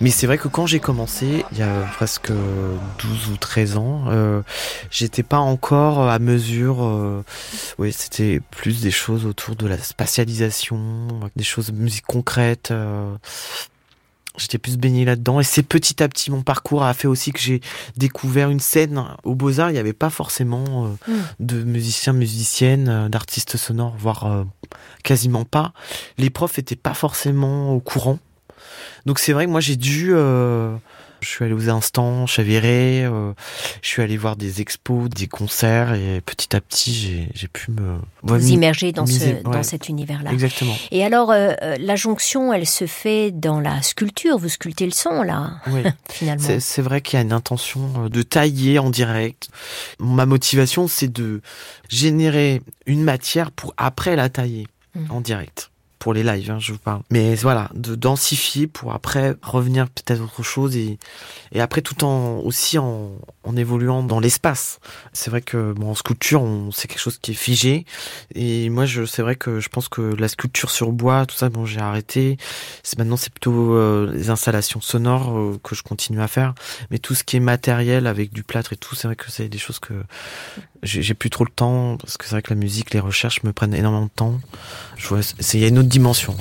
Mais 0.02 0.10
c'est 0.10 0.26
vrai 0.26 0.36
que 0.36 0.48
quand 0.48 0.66
j'ai 0.66 0.78
commencé, 0.78 1.46
il 1.52 1.58
y 1.58 1.62
a 1.62 1.86
presque 1.94 2.30
12 2.30 3.28
ou 3.32 3.36
13 3.38 3.78
ans, 3.78 4.04
euh, 4.08 4.42
j'étais 4.90 5.22
pas 5.22 5.38
encore 5.38 6.06
à 6.06 6.18
mesure, 6.18 6.84
euh, 6.84 7.24
oui, 7.78 7.94
c'était 7.94 8.42
plus 8.50 8.82
des 8.82 8.90
choses 8.90 9.24
autour 9.24 9.56
de 9.56 9.66
la 9.66 9.78
spatialisation, 9.78 11.08
des 11.34 11.44
choses 11.44 11.72
musique 11.72 12.04
concrètes, 12.06 12.74
J'étais 14.40 14.58
plus 14.58 14.78
baigné 14.78 15.04
là-dedans 15.04 15.40
et 15.40 15.44
c'est 15.44 15.62
petit 15.62 16.02
à 16.02 16.08
petit 16.08 16.30
mon 16.30 16.42
parcours 16.42 16.82
a 16.82 16.94
fait 16.94 17.08
aussi 17.08 17.32
que 17.32 17.38
j'ai 17.38 17.60
découvert 17.96 18.50
une 18.50 18.60
scène 18.60 19.04
au 19.24 19.34
Beaux-Arts. 19.34 19.70
Il 19.70 19.74
n'y 19.74 19.78
avait 19.78 19.92
pas 19.92 20.10
forcément 20.10 20.64
euh, 21.08 21.12
mm. 21.12 21.20
de 21.40 21.62
musiciens, 21.62 22.12
musiciennes, 22.12 22.88
euh, 22.88 23.08
d'artistes 23.08 23.56
sonores, 23.56 23.94
voire 23.98 24.26
euh, 24.26 24.44
quasiment 25.04 25.44
pas. 25.44 25.72
Les 26.18 26.30
profs 26.30 26.58
étaient 26.58 26.76
pas 26.76 26.94
forcément 26.94 27.72
au 27.74 27.80
courant. 27.80 28.18
Donc 29.06 29.18
c'est 29.18 29.32
vrai 29.32 29.46
que 29.46 29.50
moi 29.50 29.60
j'ai 29.60 29.76
dû 29.76 30.12
je 31.20 31.28
suis 31.28 31.44
allé 31.44 31.54
aux 31.54 31.68
instants, 31.68 32.26
Chaviré, 32.26 33.04
euh, 33.04 33.32
je 33.82 33.88
suis 33.88 34.02
allé 34.02 34.16
voir 34.16 34.36
des 34.36 34.60
expos, 34.60 35.08
des 35.08 35.26
concerts 35.26 35.94
et 35.94 36.20
petit 36.20 36.54
à 36.54 36.60
petit 36.60 37.28
j'ai 37.34 37.48
pu 37.48 37.70
me 37.70 37.98
vous 38.22 38.48
immerger 38.48 38.92
dans 38.92 39.06
ce 39.06 39.42
dans 39.42 39.62
cet 39.62 39.88
univers-là. 39.88 40.32
Exactement. 40.32 40.74
Et 40.90 41.04
alors 41.04 41.30
euh, 41.30 41.52
euh, 41.62 41.76
la 41.78 41.96
jonction, 41.96 42.52
elle 42.52 42.66
se 42.66 42.86
fait 42.86 43.30
dans 43.30 43.60
la 43.60 43.82
sculpture. 43.82 44.38
Vous 44.38 44.48
sculptez 44.48 44.86
le 44.86 44.92
son 44.92 45.22
là, 45.22 45.52
oui. 45.68 45.82
finalement. 46.10 46.48
C'est 46.58 46.82
vrai 46.82 47.00
qu'il 47.00 47.18
y 47.18 47.20
a 47.20 47.22
une 47.22 47.32
intention 47.32 48.08
de 48.08 48.22
tailler 48.22 48.78
en 48.78 48.90
direct. 48.90 49.48
Ma 49.98 50.26
motivation, 50.26 50.88
c'est 50.88 51.12
de 51.12 51.42
générer 51.88 52.62
une 52.86 53.02
matière 53.02 53.50
pour 53.50 53.74
après 53.76 54.16
la 54.16 54.28
tailler 54.28 54.66
mmh. 54.94 55.10
en 55.10 55.20
direct 55.20 55.70
pour 56.00 56.14
les 56.14 56.24
lives, 56.24 56.50
hein, 56.50 56.58
je 56.58 56.72
vous 56.72 56.78
parle. 56.78 57.02
Mais 57.10 57.36
voilà, 57.36 57.70
de 57.74 57.94
densifier 57.94 58.66
pour 58.66 58.94
après 58.94 59.36
revenir 59.42 59.88
peut-être 59.90 60.22
autre 60.22 60.42
chose 60.42 60.74
et, 60.74 60.98
après 61.60 61.82
tout 61.82 62.04
en 62.04 62.38
aussi 62.38 62.78
en, 62.78 63.12
évoluant 63.56 64.02
dans 64.02 64.18
l'espace. 64.18 64.80
C'est 65.12 65.28
vrai 65.28 65.42
que 65.42 65.72
bon, 65.72 65.90
en 65.90 65.94
sculpture, 65.94 66.42
c'est 66.72 66.88
quelque 66.88 67.00
chose 67.00 67.18
qui 67.18 67.32
est 67.32 67.34
figé 67.34 67.84
et 68.34 68.70
moi 68.70 68.86
je 68.86 69.04
c'est 69.04 69.22
vrai 69.22 69.36
que 69.36 69.60
je 69.60 69.68
pense 69.68 69.88
que 69.88 70.00
la 70.00 70.28
sculpture 70.28 70.70
sur 70.70 70.92
bois, 70.92 71.26
tout 71.26 71.36
ça, 71.36 71.50
bon 71.50 71.66
j'ai 71.66 71.80
arrêté. 71.80 72.38
C'est 72.82 72.98
maintenant 72.98 73.16
c'est 73.16 73.32
plutôt 73.32 73.74
euh, 73.74 74.10
les 74.12 74.30
installations 74.30 74.80
sonores 74.80 75.36
euh, 75.36 75.60
que 75.62 75.74
je 75.74 75.82
continue 75.82 76.22
à 76.22 76.28
faire, 76.28 76.54
mais 76.90 76.98
tout 76.98 77.14
ce 77.14 77.24
qui 77.24 77.36
est 77.36 77.40
matériel 77.40 78.06
avec 78.06 78.32
du 78.32 78.42
plâtre 78.42 78.72
et 78.72 78.76
tout, 78.76 78.94
c'est 78.94 79.06
vrai 79.06 79.16
que 79.16 79.30
c'est 79.30 79.48
des 79.48 79.58
choses 79.58 79.80
que 79.80 79.94
j'ai 80.82 81.14
plus 81.14 81.28
trop 81.28 81.44
le 81.44 81.50
temps 81.50 81.98
parce 81.98 82.16
que 82.16 82.24
c'est 82.24 82.30
vrai 82.30 82.42
que 82.42 82.54
la 82.54 82.58
musique, 82.58 82.94
les 82.94 83.00
recherches 83.00 83.42
me 83.42 83.52
prennent 83.52 83.74
énormément 83.74 84.06
de 84.06 84.10
temps. 84.10 84.40
Je 84.96 85.08
vois, 85.08 85.20
il 85.52 85.60
y 85.60 85.64
a 85.64 85.68
une 85.68 85.78
autre 85.78 85.89
dimension. 85.90 86.34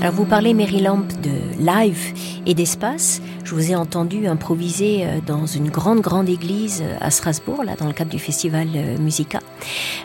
Alors 0.00 0.14
vous 0.14 0.26
parlez 0.26 0.54
Mary 0.54 0.80
Lamp 0.80 1.08
de 1.22 1.58
live 1.58 2.14
et 2.46 2.54
d'espace. 2.54 3.20
Je 3.48 3.54
vous 3.54 3.70
ai 3.70 3.76
entendu 3.76 4.26
improviser 4.26 5.06
euh, 5.06 5.20
dans 5.26 5.46
une 5.46 5.70
grande 5.70 6.02
grande 6.02 6.28
église 6.28 6.82
euh, 6.82 6.98
à 7.00 7.10
Strasbourg, 7.10 7.64
là 7.64 7.76
dans 7.76 7.86
le 7.86 7.94
cadre 7.94 8.10
du 8.10 8.18
festival 8.18 8.68
euh, 8.74 8.98
Musica. 8.98 9.38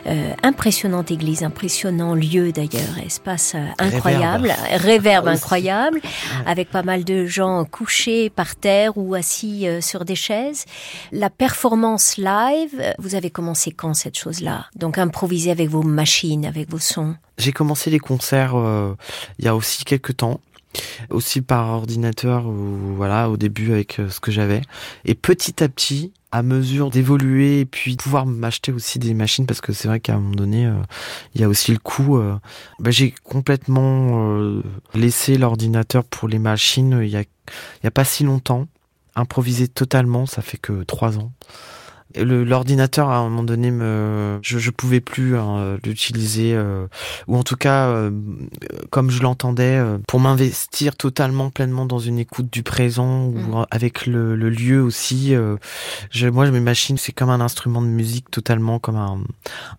Euh, 0.06 0.32
impressionnante 0.42 1.10
église, 1.10 1.42
impressionnant 1.42 2.14
lieu 2.14 2.52
d'ailleurs, 2.52 2.96
espace 3.04 3.54
incroyable, 3.78 4.54
réverbe, 4.76 5.28
incroyable, 5.28 6.00
avec 6.46 6.70
pas 6.70 6.82
mal 6.82 7.04
de 7.04 7.26
gens 7.26 7.66
couchés 7.66 8.30
par 8.30 8.56
terre 8.56 8.96
ou 8.96 9.14
assis 9.14 9.66
sur 9.82 10.06
des 10.06 10.14
chaises. 10.14 10.64
La 11.12 11.28
performance 11.28 12.16
live, 12.16 12.94
vous 12.98 13.14
avez 13.14 13.28
commencé 13.28 13.72
quand 13.72 13.92
cette 13.92 14.18
chose-là? 14.18 14.68
Donc 14.74 14.96
improviser 14.96 15.50
avec 15.50 15.68
vos 15.68 15.82
machines, 15.82 16.46
avec 16.46 16.70
vos 16.70 16.78
sons? 16.78 17.14
J'ai 17.36 17.52
commencé 17.52 17.90
les 17.90 17.98
concerts 17.98 18.56
euh, 18.56 18.94
il 19.38 19.44
y 19.44 19.48
a 19.48 19.56
aussi 19.56 19.84
quelques 19.84 20.16
temps 20.16 20.40
aussi 21.10 21.40
par 21.40 21.68
ordinateur 21.68 22.44
voilà 22.44 23.30
au 23.30 23.36
début 23.36 23.72
avec 23.72 23.98
euh, 23.98 24.08
ce 24.08 24.20
que 24.20 24.30
j'avais. 24.30 24.62
Et 25.04 25.14
petit 25.14 25.62
à 25.62 25.68
petit 25.68 26.12
à 26.32 26.42
mesure 26.42 26.90
d'évoluer 26.90 27.60
et 27.60 27.64
puis 27.64 27.96
pouvoir 27.96 28.26
m'acheter 28.26 28.72
aussi 28.72 28.98
des 28.98 29.14
machines 29.14 29.46
parce 29.46 29.60
que 29.60 29.72
c'est 29.72 29.86
vrai 29.86 30.00
qu'à 30.00 30.14
un 30.14 30.18
moment 30.18 30.34
donné 30.34 30.66
euh, 30.66 30.74
il 31.34 31.40
y 31.40 31.44
a 31.44 31.48
aussi 31.48 31.72
le 31.72 31.78
coût 31.78 32.18
euh, 32.18 32.34
bah, 32.80 32.90
j'ai 32.90 33.14
complètement 33.22 34.60
laissé 34.94 35.38
l'ordinateur 35.38 36.04
pour 36.04 36.28
les 36.28 36.38
machines 36.38 37.00
il 37.02 37.08
y 37.08 37.16
a 37.16 37.22
y 37.82 37.86
a 37.86 37.90
pas 37.90 38.04
si 38.04 38.24
longtemps. 38.24 38.66
Improvisé 39.16 39.68
totalement 39.68 40.26
ça 40.26 40.42
fait 40.42 40.56
que 40.56 40.82
trois 40.82 41.18
ans 41.18 41.30
l'ordinateur 42.16 43.10
à 43.10 43.18
un 43.18 43.28
moment 43.28 43.42
donné 43.42 43.70
me 43.70 44.38
je, 44.42 44.58
je 44.58 44.70
pouvais 44.70 45.00
plus 45.00 45.36
hein, 45.36 45.78
l'utiliser 45.84 46.54
euh, 46.54 46.86
ou 47.26 47.36
en 47.36 47.42
tout 47.42 47.56
cas 47.56 47.88
euh, 47.88 48.10
comme 48.90 49.10
je 49.10 49.22
l'entendais 49.22 49.76
euh, 49.76 49.98
pour 50.06 50.20
m'investir 50.20 50.96
totalement 50.96 51.50
pleinement 51.50 51.86
dans 51.86 51.98
une 51.98 52.18
écoute 52.18 52.52
du 52.52 52.62
présent 52.62 53.24
ou 53.24 53.32
mm. 53.32 53.66
avec 53.70 54.06
le, 54.06 54.36
le, 54.36 54.50
lieu 54.50 54.82
aussi 54.82 55.34
je, 56.10 56.28
moi 56.28 56.50
mes 56.50 56.60
machines 56.60 56.98
c'est 56.98 57.12
comme 57.12 57.30
un 57.30 57.40
instrument 57.40 57.82
de 57.82 57.86
musique 57.86 58.30
totalement 58.30 58.78
comme 58.78 58.96
un, 58.96 59.20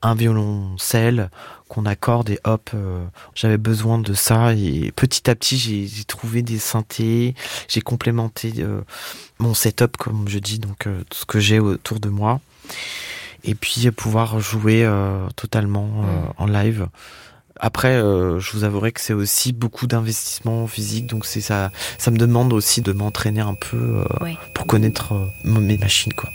un 0.02 0.16
violoncelle 0.16 1.30
qu'on 1.68 1.86
accorde 1.86 2.30
et 2.30 2.40
hop, 2.44 2.70
euh, 2.74 3.04
j'avais 3.34 3.58
besoin 3.58 3.98
de 3.98 4.14
ça 4.14 4.54
et 4.54 4.92
petit 4.96 5.30
à 5.30 5.36
petit 5.36 5.58
j'ai 5.58 6.04
trouvé 6.04 6.42
des 6.42 6.60
synthés, 6.60 7.36
j'ai 7.68 7.82
complémenté 7.82 8.54
euh, 8.60 8.82
mon 9.40 9.54
setup 9.54 9.98
comme 9.98 10.28
je 10.28 10.40
dis 10.40 10.60
donc 10.60 10.88
euh, 10.88 11.02
tout 11.10 11.20
ce 11.20 11.26
que 11.26 11.40
j'ai 11.40 11.60
autour 11.60 12.00
de 12.00 12.10
moi 12.10 12.40
et 13.44 13.56
puis 13.56 13.90
pouvoir 13.92 14.40
jouer 14.40 14.90
totalement 15.36 15.86
mm. 15.86 16.34
en 16.38 16.46
live. 16.48 16.88
Après, 17.60 17.94
je 17.94 18.52
vous 18.54 18.64
avouerai 18.64 18.92
que 18.92 19.00
c'est 19.00 19.14
aussi 19.14 19.54
beaucoup 19.54 19.86
d'investissement 19.86 20.66
physique, 20.66 21.06
donc 21.06 21.28
c'est 21.28 21.42
ça, 21.42 21.70
ça 22.00 22.10
me 22.10 22.18
demande 22.18 22.54
aussi 22.54 22.82
de 22.82 22.92
m'entraîner 22.92 23.42
un 23.42 23.54
peu 23.54 24.04
pour 24.56 24.66
connaître 24.66 25.14
mes 25.44 25.78
machines, 25.78 26.14
quoi. 26.14 26.32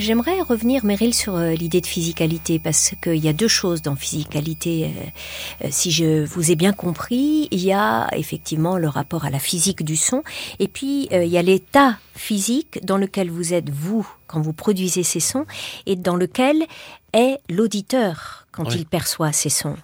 J'aimerais 0.00 0.40
revenir, 0.40 0.86
Meryl, 0.86 1.12
sur 1.12 1.36
euh, 1.36 1.50
l'idée 1.50 1.82
de 1.82 1.86
physicalité, 1.86 2.58
parce 2.58 2.94
qu'il 3.02 3.22
y 3.22 3.28
a 3.28 3.34
deux 3.34 3.48
choses 3.48 3.82
dans 3.82 3.96
physicalité. 3.96 4.86
Euh, 4.86 5.66
euh, 5.66 5.68
si 5.70 5.90
je 5.90 6.24
vous 6.24 6.50
ai 6.50 6.56
bien 6.56 6.72
compris, 6.72 7.48
il 7.50 7.60
y 7.60 7.74
a 7.74 8.08
effectivement 8.12 8.78
le 8.78 8.88
rapport 8.88 9.26
à 9.26 9.30
la 9.30 9.38
physique 9.38 9.84
du 9.84 9.96
son, 9.96 10.22
et 10.58 10.68
puis 10.68 11.08
il 11.12 11.26
y 11.26 11.36
a 11.36 11.42
l'état 11.42 11.98
physique 12.14 12.82
dans 12.82 12.96
lequel 12.96 13.30
vous 13.30 13.52
êtes, 13.52 13.68
vous, 13.68 14.08
quand 14.26 14.40
vous 14.40 14.54
produisez 14.54 15.02
ces 15.02 15.20
sons, 15.20 15.44
et 15.84 15.96
dans 15.96 16.16
lequel 16.16 16.64
est 17.12 17.38
l'auditeur 17.50 18.46
quand 18.52 18.74
il 18.74 18.86
perçoit 18.86 19.32
ces 19.32 19.50
sons. 19.50 19.76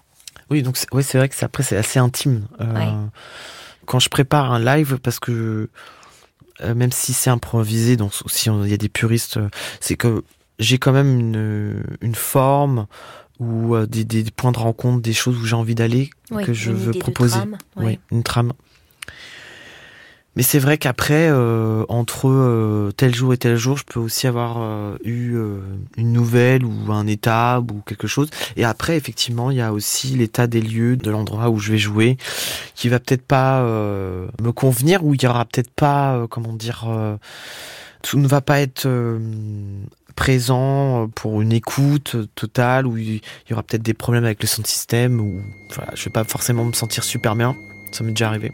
Oui, 0.49 0.63
donc 0.63 0.79
oui, 0.93 1.03
c'est 1.03 1.19
vrai 1.19 1.29
que 1.29 1.45
après 1.45 1.63
c'est 1.63 1.77
assez 1.77 1.99
intime. 1.99 2.47
Quand 3.85 3.99
je 3.99 4.09
prépare 4.09 4.51
un 4.51 4.65
live, 4.65 4.99
parce 5.03 5.21
que 5.21 5.69
même 6.63 6.93
si 6.93 7.13
c'est 7.13 7.31
improvisé, 7.31 7.97
donc 7.97 8.13
si 8.27 8.49
il 8.49 8.69
y 8.69 8.75
a 8.75 8.79
des 8.79 8.89
puristes, 8.89 9.37
euh, 9.37 9.49
c'est 9.81 9.97
que 9.97 10.25
j'ai 10.59 10.79
quand 10.79 10.93
même 10.93 11.21
une, 11.21 11.85
une 12.01 12.15
forme 12.15 12.87
ou 13.39 13.75
euh, 13.75 13.87
des, 13.87 14.05
des, 14.05 14.25
points 14.31 14.53
de 14.53 14.59
rencontre, 14.59 15.03
des 15.03 15.13
choses 15.13 15.37
où 15.37 15.45
j'ai 15.45 15.57
envie 15.57 15.75
d'aller 15.75 16.11
que 16.45 16.53
je 16.53 16.73
veux 16.73 16.93
proposer. 16.93 17.39
oui. 17.77 17.99
une 18.11 18.23
trame. 18.23 18.53
Mais 20.37 20.43
c'est 20.43 20.59
vrai 20.59 20.77
qu'après, 20.77 21.29
euh, 21.31 21.85
entre 21.89 22.29
euh, 22.29 22.93
tel 22.95 23.15
jour 23.15 23.33
et 23.33 23.39
tel 23.39 23.57
jour, 23.57 23.79
je 23.79 23.85
peux 23.85 23.99
aussi 23.99 24.27
avoir 24.27 24.59
euh, 24.59 24.97
eu 25.03 25.39
une 25.97 26.13
nouvelle 26.13 26.65
ou 26.65 26.93
un 26.93 27.07
état 27.07 27.61
ou 27.61 27.81
quelque 27.81 28.07
chose. 28.07 28.29
Et 28.57 28.65
après, 28.65 28.97
effectivement, 28.97 29.51
il 29.51 29.57
y 29.57 29.63
a 29.63 29.73
aussi 29.73 30.09
l'état 30.09 30.47
des 30.47 30.61
lieux, 30.61 30.97
de 30.97 31.11
l'endroit 31.11 31.49
où 31.49 31.59
je 31.59 31.73
vais 31.73 31.79
jouer, 31.79 32.19
qui 32.75 32.91
va 32.91 33.01
peut-être 33.01 33.27
pas 33.27 33.63
me 33.63 34.53
convenir, 34.53 35.05
ou 35.05 35.15
il 35.15 35.23
y 35.23 35.27
aura 35.27 35.45
peut-être 35.47 35.71
pas, 35.71 36.27
comment 36.29 36.53
dire, 36.53 36.87
tout 38.03 38.19
ne 38.19 38.29
va 38.29 38.41
pas 38.41 38.61
être 38.61 38.89
présent 40.15 41.09
pour 41.15 41.41
une 41.41 41.53
écoute 41.53 42.17
totale, 42.35 42.87
ou 42.87 42.99
il 42.99 43.21
y 43.51 43.53
aura 43.53 43.63
peut-être 43.63 43.83
des 43.83 43.95
problèmes 43.95 44.25
avec 44.25 44.43
le 44.43 44.49
son 44.49 44.65
système, 44.65 45.21
ou 45.21 45.41
voilà, 45.75 45.93
je 45.95 46.05
vais 46.05 46.13
pas 46.13 46.25
forcément 46.25 46.65
me 46.65 46.73
sentir 46.73 47.05
super 47.05 47.35
bien. 47.35 47.57
Ça 47.93 48.05
m'est 48.05 48.13
déjà 48.13 48.29
arrivé. 48.29 48.53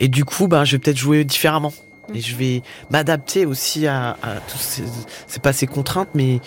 Et 0.00 0.08
du 0.08 0.24
coup, 0.24 0.48
ben, 0.48 0.64
je 0.64 0.72
vais 0.72 0.78
peut-être 0.78 0.98
jouer 0.98 1.24
différemment. 1.24 1.72
Et 2.14 2.20
je 2.20 2.34
vais 2.36 2.62
m'adapter 2.90 3.46
aussi 3.46 3.86
à, 3.86 4.16
à 4.22 4.34
tout 4.36 4.58
c'est 4.58 5.42
pas 5.42 5.52
ces 5.52 5.66
contraintes, 5.66 6.08
mais 6.14 6.40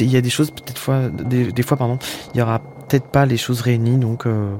il 0.00 0.10
y 0.10 0.16
a 0.16 0.20
des 0.20 0.30
choses 0.30 0.50
peut-être 0.50 0.78
fois, 0.78 1.08
des, 1.08 1.62
fois 1.62 1.76
pardon, 1.76 1.98
il 2.34 2.38
y 2.38 2.42
aura 2.42 2.60
peut-être 2.88 3.06
pas 3.06 3.24
les 3.26 3.38
choses 3.38 3.62
réunies, 3.62 3.96
donc 3.96 4.26
euh, 4.26 4.54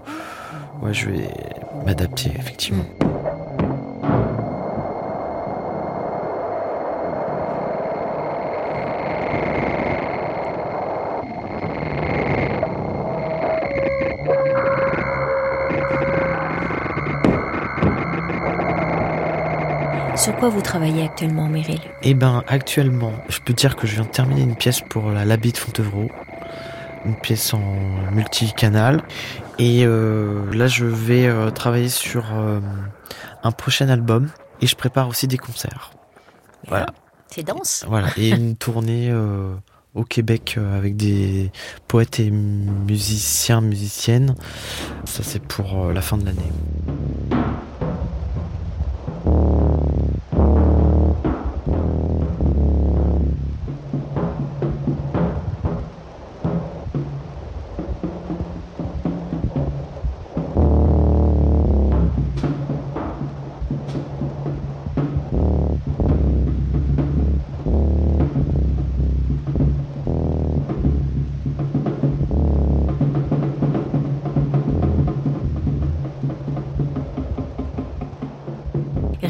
ouais, 0.83 0.94
je 0.94 1.11
vais 1.11 1.29
m'adapter 1.85 2.33
effectivement. 2.38 2.85
Quoi 20.48 20.56
vous 20.56 20.62
travaillez 20.62 21.02
actuellement, 21.02 21.46
Meryl? 21.46 21.78
Eh 22.02 22.14
ben, 22.14 22.42
actuellement, 22.46 23.12
je 23.28 23.38
peux 23.40 23.52
dire 23.52 23.76
que 23.76 23.87
je 23.87 23.96
viens 23.96 24.04
de 24.04 24.08
terminer 24.08 24.40
une 24.40 24.56
pièce 24.56 24.80
pour 24.80 25.11
la 25.11 25.26
Labie 25.26 25.52
de 25.52 25.58
Fontevraud, 25.58 26.08
une 27.04 27.16
pièce 27.16 27.52
en 27.52 27.61
multicanal. 28.12 29.02
Et 29.58 29.84
euh, 29.84 30.50
là, 30.54 30.66
je 30.66 30.87
vais 30.87 31.26
euh, 31.26 31.50
travailler 31.50 31.90
sur 31.90 32.24
euh, 32.32 32.61
un 33.42 33.52
prochain 33.52 33.90
album 33.90 34.30
et 34.62 34.66
je 34.66 34.74
prépare 34.74 35.08
aussi 35.08 35.26
des 35.26 35.37
concerts. 35.37 35.90
Voilà. 36.66 36.87
C'est 37.30 37.42
dense. 37.42 37.84
Voilà, 37.87 38.08
et 38.16 38.30
une 38.30 38.56
tournée 38.66 39.12
au 39.94 40.04
Québec 40.04 40.58
avec 40.78 40.96
des 40.96 41.52
poètes 41.88 42.20
et 42.20 42.30
musiciens, 42.30 43.61
musiciennes. 43.61 44.34
Ça, 45.04 45.22
c'est 45.22 45.42
pour 45.42 45.92
la 45.92 46.00
fin 46.00 46.16
de 46.16 46.24
l'année. 46.24 46.52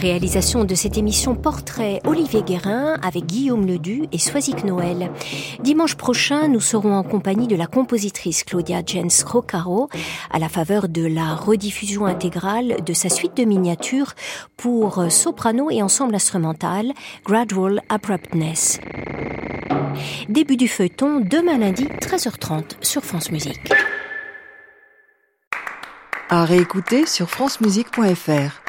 Réalisation 0.09 0.64
de 0.64 0.75
cette 0.75 0.97
émission 0.97 1.35
Portrait 1.35 2.01
Olivier 2.07 2.40
Guérin 2.40 2.94
avec 3.03 3.27
Guillaume 3.27 3.66
Ledu 3.66 4.05
et 4.11 4.16
Soisic 4.16 4.64
Noël. 4.64 5.11
Dimanche 5.61 5.97
prochain, 5.97 6.49
nous 6.49 6.61
serons 6.61 6.94
en 6.94 7.03
compagnie 7.03 7.47
de 7.47 7.55
la 7.55 7.66
compositrice 7.66 8.42
Claudia 8.42 8.81
Jens 8.87 9.23
Rocaro 9.23 9.90
à 10.31 10.38
la 10.38 10.49
faveur 10.49 10.88
de 10.88 11.07
la 11.07 11.35
rediffusion 11.35 12.07
intégrale 12.07 12.77
de 12.87 12.92
sa 12.94 13.11
suite 13.11 13.37
de 13.37 13.44
miniatures 13.44 14.14
pour 14.57 15.12
soprano 15.12 15.68
et 15.71 15.83
ensemble 15.83 16.14
instrumental 16.14 16.94
Gradual 17.27 17.83
Abruptness. 17.90 18.81
Début 20.31 20.57
du 20.57 20.68
feuilleton 20.68 21.21
demain 21.21 21.59
lundi 21.59 21.85
13h30 21.85 22.77
sur 22.81 23.05
France 23.05 23.31
Musique. 23.31 23.61
À 26.31 26.47
réécouter 26.47 27.05
sur 27.05 27.29
francemusique.fr. 27.29 28.67